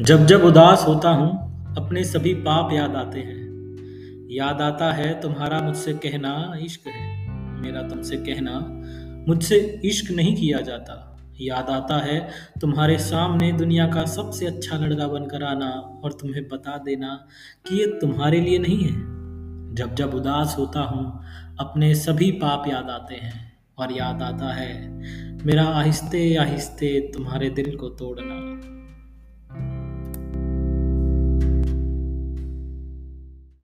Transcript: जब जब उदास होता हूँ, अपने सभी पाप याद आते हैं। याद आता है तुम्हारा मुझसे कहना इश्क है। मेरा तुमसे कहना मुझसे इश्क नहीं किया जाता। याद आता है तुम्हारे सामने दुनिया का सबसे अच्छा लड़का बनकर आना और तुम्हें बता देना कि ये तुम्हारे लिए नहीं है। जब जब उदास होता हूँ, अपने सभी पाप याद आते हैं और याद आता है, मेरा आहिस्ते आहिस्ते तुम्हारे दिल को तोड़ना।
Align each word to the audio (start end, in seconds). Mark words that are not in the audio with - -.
जब 0.00 0.26
जब 0.26 0.44
उदास 0.44 0.84
होता 0.88 1.10
हूँ, 1.10 1.30
अपने 1.76 2.04
सभी 2.04 2.34
पाप 2.34 2.72
याद 2.72 2.96
आते 2.96 3.20
हैं। 3.20 3.40
याद 4.30 4.60
आता 4.60 4.92
है 4.92 5.20
तुम्हारा 5.20 5.60
मुझसे 5.60 5.92
कहना 5.92 6.54
इश्क 6.60 6.86
है। 6.86 7.28
मेरा 7.60 7.82
तुमसे 7.82 8.16
कहना 8.16 8.58
मुझसे 9.28 9.80
इश्क 9.84 10.10
नहीं 10.10 10.36
किया 10.36 10.60
जाता। 10.60 11.18
याद 11.40 11.68
आता 11.70 11.96
है 11.96 12.30
तुम्हारे 12.60 12.98
सामने 12.98 13.52
दुनिया 13.52 13.86
का 13.86 14.04
सबसे 14.04 14.46
अच्छा 14.46 14.76
लड़का 14.76 15.08
बनकर 15.08 15.42
आना 15.42 16.00
और 16.04 16.12
तुम्हें 16.12 16.48
बता 16.48 16.78
देना 16.78 17.28
कि 17.68 17.80
ये 17.80 17.86
तुम्हारे 17.86 18.40
लिए 18.40 18.58
नहीं 18.58 18.84
है। 18.84 18.94
जब 19.74 19.94
जब 19.94 20.14
उदास 20.14 20.56
होता 20.58 20.80
हूँ, 20.80 21.24
अपने 21.60 21.94
सभी 21.94 22.30
पाप 22.30 22.64
याद 22.68 22.90
आते 22.90 23.14
हैं 23.14 23.52
और 23.78 23.92
याद 23.92 24.22
आता 24.22 24.54
है, 24.54 24.90
मेरा 25.46 25.64
आहिस्ते 25.64 26.34
आहिस्ते 26.34 27.10
तुम्हारे 27.14 27.50
दिल 27.50 27.76
को 27.76 27.88
तोड़ना। 27.88 28.81